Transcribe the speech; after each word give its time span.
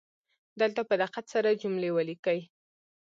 دلته 0.59 0.81
په 0.89 0.95
دقت 1.01 1.25
سره 1.33 1.57
جملې 1.61 1.89
ولیکئ 1.93 2.39